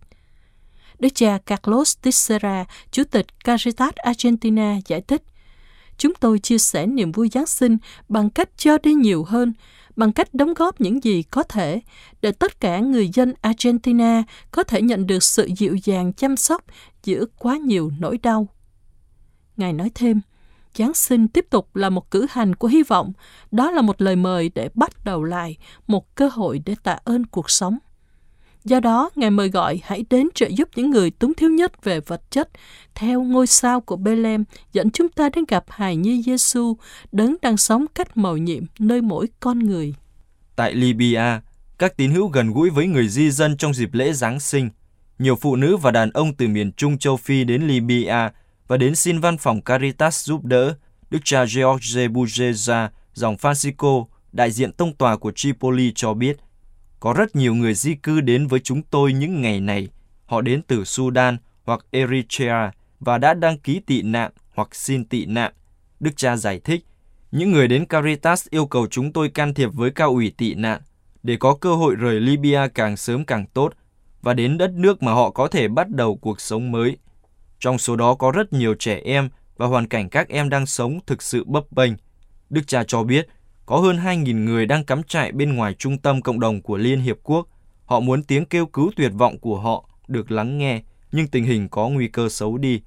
[1.01, 5.23] Đức cha Carlos Teixeira, Chủ tịch Caritas Argentina giải thích,
[6.01, 9.53] Chúng tôi chia sẻ niềm vui Giáng sinh bằng cách cho đi nhiều hơn,
[9.97, 11.81] bằng cách đóng góp những gì có thể
[12.23, 16.65] để tất cả người dân Argentina có thể nhận được sự dịu dàng chăm sóc
[17.05, 18.49] giữa quá nhiều nỗi đau.
[19.57, 20.21] Ngài nói thêm,
[20.75, 23.13] Giáng sinh tiếp tục là một cử hành của hy vọng,
[23.51, 27.27] đó là một lời mời để bắt đầu lại, một cơ hội để tạ ơn
[27.27, 27.79] cuộc sống.
[28.64, 32.01] Do đó, Ngài mời gọi hãy đến trợ giúp những người túng thiếu nhất về
[32.01, 32.49] vật chất,
[32.94, 36.77] theo ngôi sao của Bethlehem dẫn chúng ta đến gặp hài nhi Giêsu
[37.12, 39.94] đấng đang sống cách màu nhiệm nơi mỗi con người.
[40.57, 41.40] Tại Libya,
[41.79, 44.70] các tín hữu gần gũi với người di dân trong dịp lễ Giáng sinh.
[45.18, 48.31] Nhiều phụ nữ và đàn ông từ miền Trung châu Phi đến Libya
[48.68, 50.75] và đến xin văn phòng Caritas giúp đỡ.
[51.11, 56.37] Đức cha George Bujeza, dòng Francisco, đại diện tông tòa của Tripoli cho biết–
[57.01, 59.89] có rất nhiều người di cư đến với chúng tôi những ngày này.
[60.27, 65.27] Họ đến từ Sudan hoặc Eritrea và đã đăng ký tị nạn hoặc xin tị
[65.27, 65.53] nạn.
[66.01, 66.85] Đức cha giải thích,
[67.33, 70.81] những người đến Caritas yêu cầu chúng tôi can thiệp với cao ủy tị nạn
[71.23, 73.73] để có cơ hội rời Libya càng sớm càng tốt
[74.23, 76.97] và đến đất nước mà họ có thể bắt đầu cuộc sống mới.
[77.59, 81.01] Trong số đó có rất nhiều trẻ em và hoàn cảnh các em đang sống
[81.07, 81.93] thực sự bấp bênh.
[82.51, 83.29] Đức cha cho biết,
[83.71, 87.01] có hơn 2.000 người đang cắm trại bên ngoài trung tâm cộng đồng của Liên
[87.01, 87.49] Hiệp Quốc.
[87.85, 91.69] Họ muốn tiếng kêu cứu tuyệt vọng của họ được lắng nghe, nhưng tình hình
[91.69, 92.81] có nguy cơ xấu đi.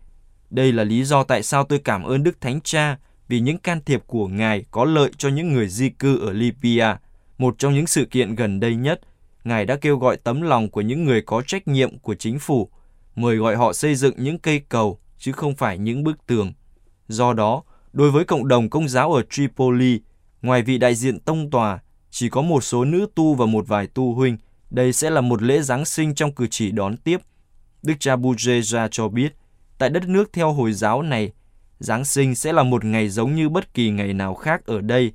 [0.50, 3.80] Đây là lý do tại sao tôi cảm ơn Đức Thánh Cha vì những can
[3.86, 7.00] thiệp của Ngài có lợi cho những người di cư ở Libya.
[7.38, 9.02] Một trong những sự kiện gần đây nhất,
[9.44, 12.70] Ngài đã kêu gọi tấm lòng của những người có trách nhiệm của chính phủ,
[13.16, 16.54] mời gọi họ xây dựng những cây cầu chứ không phải những bức tường.
[17.08, 20.00] Do đó, đối với cộng đồng công giáo ở Tripoli,
[20.44, 21.80] Ngoài vị đại diện tông tòa,
[22.10, 24.38] chỉ có một số nữ tu và một vài tu huynh.
[24.70, 27.18] Đây sẽ là một lễ Giáng sinh trong cử chỉ đón tiếp.
[27.84, 29.36] Đức cha Bujeja cho biết,
[29.78, 31.32] tại đất nước theo Hồi giáo này,
[31.80, 35.12] Giáng sinh sẽ là một ngày giống như bất kỳ ngày nào khác ở đây.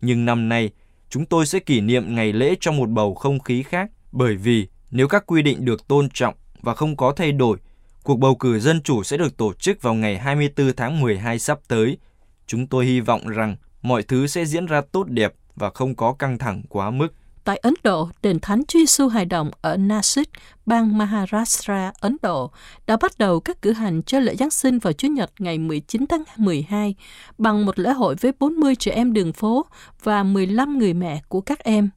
[0.00, 0.70] Nhưng năm nay,
[1.08, 3.90] chúng tôi sẽ kỷ niệm ngày lễ trong một bầu không khí khác.
[4.12, 7.58] Bởi vì nếu các quy định được tôn trọng và không có thay đổi,
[8.02, 11.58] cuộc bầu cử dân chủ sẽ được tổ chức vào ngày 24 tháng 12 sắp
[11.68, 11.98] tới.
[12.46, 16.12] Chúng tôi hy vọng rằng mọi thứ sẽ diễn ra tốt đẹp và không có
[16.12, 17.08] căng thẳng quá mức.
[17.44, 20.28] Tại Ấn Độ, đền Thánh Chúa Giêsu hài đồng ở Nasik,
[20.66, 22.50] bang Maharashtra, Ấn Độ,
[22.86, 26.06] đã bắt đầu các cử hành cho lễ Giáng sinh vào Chủ nhật ngày 19
[26.06, 26.94] tháng 12
[27.38, 29.66] bằng một lễ hội với 40 trẻ em đường phố
[30.02, 31.90] và 15 người mẹ của các em.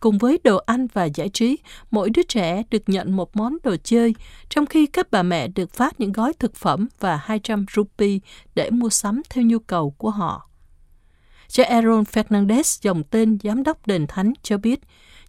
[0.00, 1.58] Cùng với đồ ăn và giải trí,
[1.90, 4.14] mỗi đứa trẻ được nhận một món đồ chơi,
[4.48, 8.18] trong khi các bà mẹ được phát những gói thực phẩm và 200 rupee
[8.54, 10.49] để mua sắm theo nhu cầu của họ.
[11.52, 14.80] Cha Aaron Fernandez, dòng tên giám đốc đền thánh, cho biết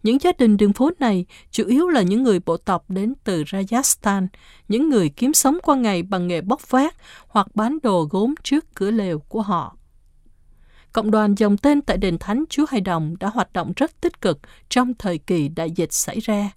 [0.03, 3.43] những gia đình đường phố này chủ yếu là những người bộ tộc đến từ
[3.43, 4.27] Rajasthan,
[4.67, 6.95] những người kiếm sống qua ngày bằng nghề bóc vác
[7.27, 9.75] hoặc bán đồ gốm trước cửa lều của họ.
[10.93, 14.21] Cộng đoàn dòng tên tại đền thánh Chúa Hài Đồng đã hoạt động rất tích
[14.21, 16.51] cực trong thời kỳ đại dịch xảy ra.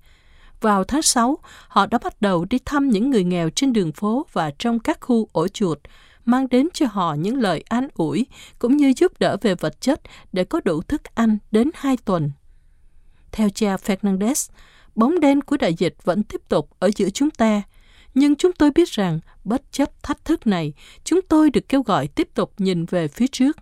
[0.60, 4.26] Vào tháng 6, họ đã bắt đầu đi thăm những người nghèo trên đường phố
[4.32, 5.78] và trong các khu ổ chuột,
[6.24, 8.26] mang đến cho họ những lời an ủi
[8.58, 10.00] cũng như giúp đỡ về vật chất
[10.32, 12.30] để có đủ thức ăn đến hai tuần.
[13.32, 14.50] Theo cha Fernandez,
[14.94, 17.62] bóng đen của đại dịch vẫn tiếp tục ở giữa chúng ta,
[18.14, 20.72] nhưng chúng tôi biết rằng bất chấp thách thức này,
[21.04, 23.56] chúng tôi được kêu gọi tiếp tục nhìn về phía trước.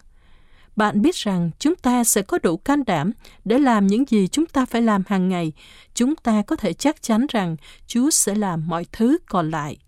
[0.77, 3.13] Bạn biết rằng chúng ta sẽ có đủ can đảm
[3.45, 5.53] để làm những gì chúng ta phải làm hàng ngày.
[5.95, 9.79] Chúng ta có thể chắc chắn rằng Chúa sẽ làm mọi thứ còn lại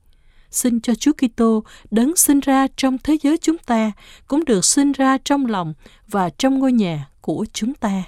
[0.54, 3.92] xin cho Chúa Kitô đấng sinh ra trong thế giới chúng ta
[4.26, 5.74] cũng được sinh ra trong lòng
[6.08, 8.02] và trong ngôi nhà của chúng ta.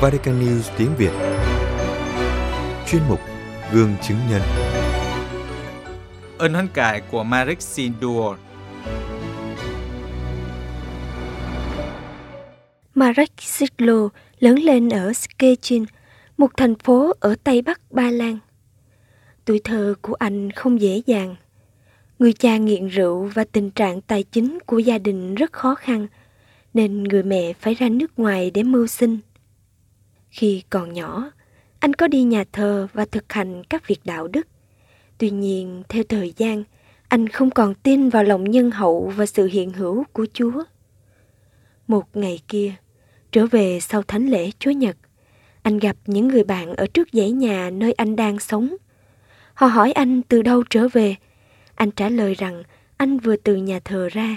[0.00, 1.12] Vatican News tiếng Việt.
[2.86, 3.20] Chuyên mục
[3.72, 4.42] Gương chứng nhân.
[6.38, 8.36] Ơn hoan cải của Marek Sindur
[12.98, 15.84] Marek Ziglo lớn lên ở Skechin,
[16.36, 18.38] một thành phố ở Tây Bắc Ba Lan.
[19.44, 21.36] Tuổi thơ của anh không dễ dàng.
[22.18, 26.06] Người cha nghiện rượu và tình trạng tài chính của gia đình rất khó khăn,
[26.74, 29.18] nên người mẹ phải ra nước ngoài để mưu sinh.
[30.30, 31.30] Khi còn nhỏ,
[31.78, 34.46] anh có đi nhà thờ và thực hành các việc đạo đức.
[35.18, 36.64] Tuy nhiên, theo thời gian,
[37.08, 40.64] anh không còn tin vào lòng nhân hậu và sự hiện hữu của Chúa.
[41.88, 42.74] Một ngày kia,
[43.36, 44.96] trở về sau thánh lễ Chúa Nhật,
[45.62, 48.76] anh gặp những người bạn ở trước dãy nhà nơi anh đang sống.
[49.54, 51.14] Họ hỏi anh từ đâu trở về.
[51.74, 52.62] Anh trả lời rằng
[52.96, 54.36] anh vừa từ nhà thờ ra.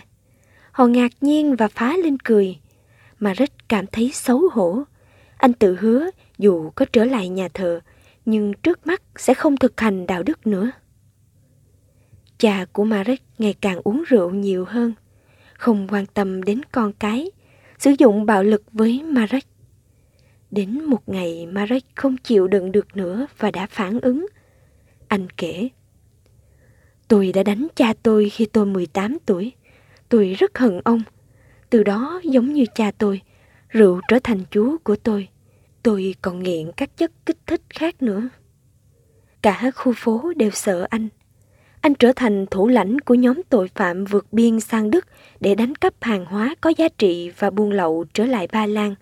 [0.71, 2.59] Họ ngạc nhiên và phá lên cười,
[3.19, 4.83] mà rất cảm thấy xấu hổ.
[5.37, 7.79] Anh tự hứa dù có trở lại nhà thờ,
[8.25, 10.71] nhưng trước mắt sẽ không thực hành đạo đức nữa.
[12.37, 14.93] Cha của Marek ngày càng uống rượu nhiều hơn,
[15.53, 17.31] không quan tâm đến con cái,
[17.79, 19.45] sử dụng bạo lực với Marek.
[20.51, 24.25] Đến một ngày Marek không chịu đựng được nữa và đã phản ứng.
[25.07, 25.69] Anh kể,
[27.09, 29.51] Tôi đã đánh cha tôi khi tôi 18 tuổi.
[30.09, 31.01] Tôi rất hận ông.
[31.69, 33.21] Từ đó giống như cha tôi,
[33.69, 35.27] rượu trở thành chúa của tôi.
[35.83, 38.29] Tôi còn nghiện các chất kích thích khác nữa.
[39.41, 41.07] Cả khu phố đều sợ anh.
[41.81, 45.07] Anh trở thành thủ lãnh của nhóm tội phạm vượt biên sang Đức
[45.39, 48.95] để đánh cắp hàng hóa có giá trị và buôn lậu trở lại Ba Lan.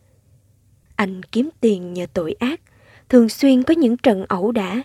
[0.95, 2.61] Anh kiếm tiền nhờ tội ác,
[3.09, 4.81] thường xuyên có những trận ẩu đả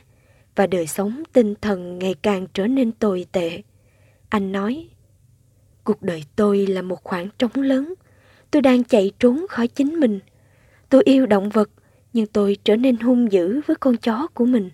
[0.54, 3.62] và đời sống tinh thần ngày càng trở nên tồi tệ.
[4.28, 4.88] Anh nói,
[5.84, 7.94] cuộc đời tôi là một khoảng trống lớn.
[8.50, 10.20] Tôi đang chạy trốn khỏi chính mình.
[10.88, 11.70] Tôi yêu động vật,
[12.12, 14.70] nhưng tôi trở nên hung dữ với con chó của mình.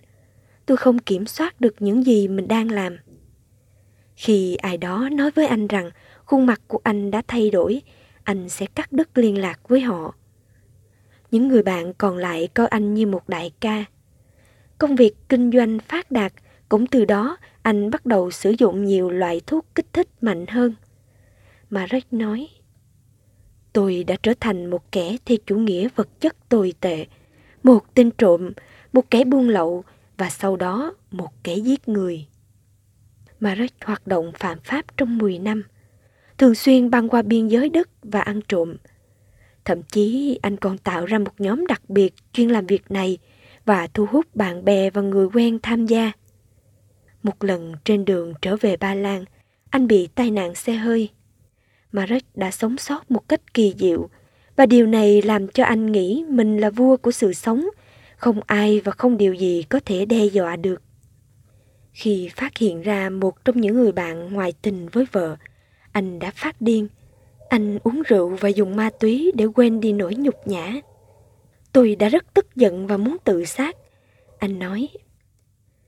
[0.65, 2.97] Tôi không kiểm soát được những gì mình đang làm.
[4.19, 5.91] Khi ai đó nói với anh rằng
[6.25, 7.81] khuôn mặt của anh đã thay đổi,
[8.23, 10.15] anh sẽ cắt đứt liên lạc với họ.
[11.31, 13.85] Những người bạn còn lại coi anh như một đại ca.
[14.77, 16.33] Công việc kinh doanh phát đạt,
[16.69, 20.73] cũng từ đó anh bắt đầu sử dụng nhiều loại thuốc kích thích mạnh hơn.
[21.69, 22.47] Mà Rách nói,
[23.73, 27.05] tôi đã trở thành một kẻ theo chủ nghĩa vật chất tồi tệ,
[27.63, 28.51] một tên trộm,
[28.93, 29.83] một kẻ buôn lậu
[30.17, 32.25] và sau đó một kẻ giết người.
[33.39, 35.63] Marek hoạt động phạm pháp trong 10 năm,
[36.37, 38.75] thường xuyên băng qua biên giới Đức và ăn trộm.
[39.65, 43.17] Thậm chí anh còn tạo ra một nhóm đặc biệt chuyên làm việc này
[43.65, 46.11] và thu hút bạn bè và người quen tham gia.
[47.23, 49.25] Một lần trên đường trở về Ba Lan,
[49.69, 51.09] anh bị tai nạn xe hơi.
[51.91, 54.09] Marek đã sống sót một cách kỳ diệu
[54.55, 57.65] và điều này làm cho anh nghĩ mình là vua của sự sống,
[58.17, 60.81] không ai và không điều gì có thể đe dọa được.
[61.99, 65.37] Khi phát hiện ra một trong những người bạn ngoại tình với vợ,
[65.91, 66.87] anh đã phát điên.
[67.49, 70.73] Anh uống rượu và dùng ma túy để quên đi nỗi nhục nhã.
[71.73, 73.75] Tôi đã rất tức giận và muốn tự sát.
[74.37, 74.87] Anh nói,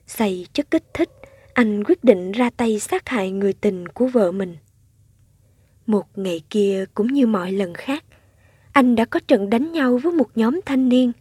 [0.08, 1.10] say chất kích thích,
[1.54, 4.58] anh quyết định ra tay sát hại người tình của vợ mình.
[5.86, 8.04] Một ngày kia cũng như mọi lần khác,
[8.72, 11.12] anh đã có trận đánh nhau với một nhóm thanh niên.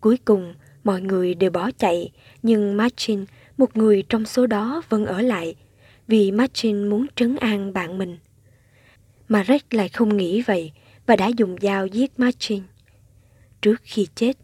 [0.00, 2.10] Cuối cùng, mọi người đều bỏ chạy,
[2.42, 3.24] nhưng Martin
[3.56, 5.54] một người trong số đó vẫn ở lại
[6.08, 8.18] vì Martin muốn trấn an bạn mình.
[9.28, 10.72] mà Rex lại không nghĩ vậy
[11.06, 12.62] và đã dùng dao giết Martin.
[13.62, 14.36] Trước khi chết,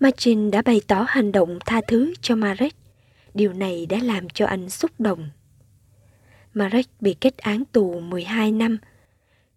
[0.00, 2.74] Martin đã bày tỏ hành động tha thứ cho Marek.
[3.34, 5.30] Điều này đã làm cho anh xúc động.
[6.54, 8.78] Marek bị kết án tù 12 năm.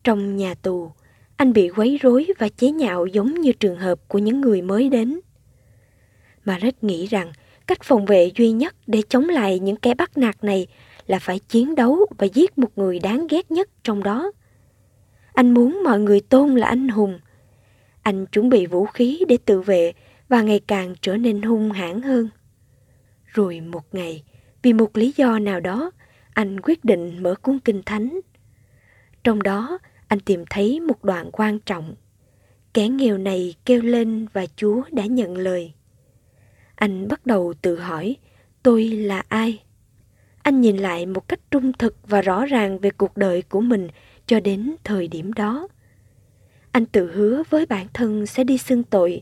[0.04, 0.92] Trong nhà tù,
[1.36, 4.90] anh bị quấy rối và chế nhạo giống như trường hợp của những người mới
[4.90, 5.20] đến.
[6.46, 7.32] Marek nghĩ rằng
[7.72, 10.68] Cách phòng vệ duy nhất để chống lại những kẻ bắt nạt này
[11.08, 14.32] là phải chiến đấu và giết một người đáng ghét nhất trong đó.
[15.34, 17.20] Anh muốn mọi người tôn là anh hùng.
[18.02, 19.94] Anh chuẩn bị vũ khí để tự vệ
[20.30, 22.30] và ngày càng trở nên hung hãn hơn.
[23.26, 24.24] Rồi một ngày,
[24.62, 25.92] vì một lý do nào đó,
[26.34, 28.20] anh quyết định mở cuốn kinh thánh.
[29.24, 31.96] Trong đó, anh tìm thấy một đoạn quan trọng.
[32.74, 35.74] Kẻ nghèo này kêu lên và Chúa đã nhận lời
[36.82, 38.16] anh bắt đầu tự hỏi,
[38.64, 39.64] tôi là ai?
[40.44, 43.88] Anh nhìn lại một cách trung thực và rõ ràng về cuộc đời của mình
[44.28, 45.68] cho đến thời điểm đó.
[46.72, 49.22] Anh tự hứa với bản thân sẽ đi xưng tội,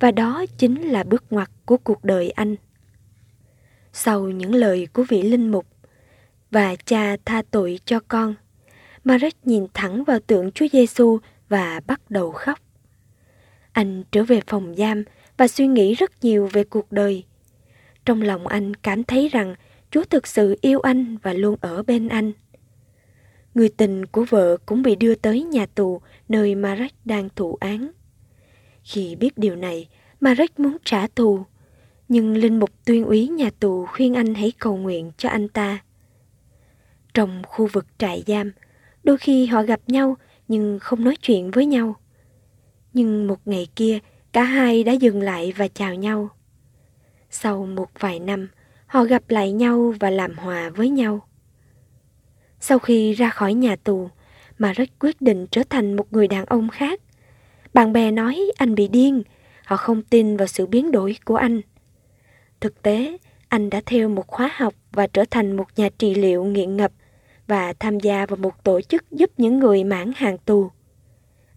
[0.00, 2.56] và đó chính là bước ngoặt của cuộc đời anh.
[3.92, 5.66] Sau những lời của vị linh mục
[6.50, 8.34] và cha tha tội cho con,
[9.04, 12.58] Marek nhìn thẳng vào tượng Chúa Giêsu và bắt đầu khóc.
[13.72, 15.04] Anh trở về phòng giam
[15.38, 17.24] và suy nghĩ rất nhiều về cuộc đời.
[18.04, 19.54] Trong lòng anh cảm thấy rằng
[19.90, 22.32] Chúa thực sự yêu anh và luôn ở bên anh.
[23.54, 27.90] Người tình của vợ cũng bị đưa tới nhà tù nơi Marek đang thụ án.
[28.82, 29.88] Khi biết điều này,
[30.20, 31.44] Marek muốn trả thù,
[32.08, 35.78] nhưng linh mục tuyên úy nhà tù khuyên anh hãy cầu nguyện cho anh ta.
[37.14, 38.52] Trong khu vực trại giam,
[39.04, 40.16] đôi khi họ gặp nhau
[40.48, 41.96] nhưng không nói chuyện với nhau.
[42.92, 43.98] Nhưng một ngày kia,
[44.32, 46.28] cả hai đã dừng lại và chào nhau.
[47.30, 48.48] Sau một vài năm,
[48.86, 51.20] họ gặp lại nhau và làm hòa với nhau.
[52.60, 54.08] Sau khi ra khỏi nhà tù,
[54.58, 57.00] mà rất quyết định trở thành một người đàn ông khác.
[57.74, 59.22] Bạn bè nói anh bị điên,
[59.64, 61.60] họ không tin vào sự biến đổi của anh.
[62.60, 66.44] Thực tế, anh đã theo một khóa học và trở thành một nhà trị liệu
[66.44, 66.92] nghiện ngập
[67.46, 70.70] và tham gia vào một tổ chức giúp những người mãn hàng tù.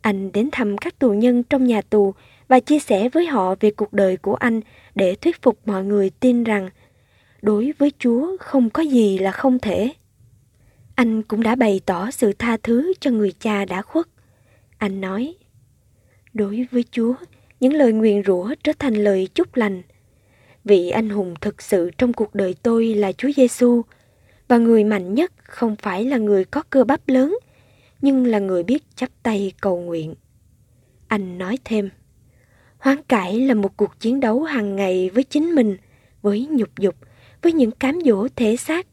[0.01, 2.13] Anh đến thăm các tù nhân trong nhà tù
[2.51, 4.61] và chia sẻ với họ về cuộc đời của anh
[4.95, 6.69] để thuyết phục mọi người tin rằng
[7.41, 9.93] đối với Chúa không có gì là không thể.
[10.95, 14.05] Anh cũng đã bày tỏ sự tha thứ cho người cha đã khuất.
[14.77, 15.35] Anh nói,
[16.33, 17.13] đối với Chúa,
[17.59, 19.81] những lời nguyền rủa trở thành lời chúc lành.
[20.63, 23.81] Vị anh hùng thực sự trong cuộc đời tôi là Chúa Giêsu
[24.47, 27.37] và người mạnh nhất không phải là người có cơ bắp lớn,
[28.01, 30.15] nhưng là người biết chắp tay cầu nguyện.
[31.07, 31.89] Anh nói thêm,
[32.81, 35.77] hoán cải là một cuộc chiến đấu hàng ngày với chính mình,
[36.21, 36.95] với nhục dục,
[37.41, 38.87] với những cám dỗ thể xác,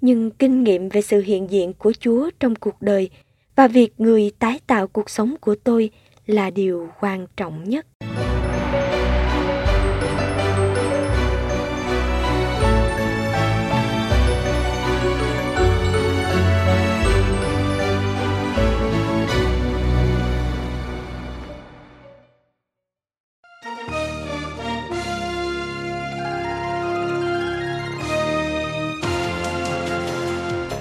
[0.00, 3.10] nhưng kinh nghiệm về sự hiện diện của Chúa trong cuộc đời
[3.56, 5.90] và việc người tái tạo cuộc sống của tôi
[6.26, 7.86] là điều quan trọng nhất.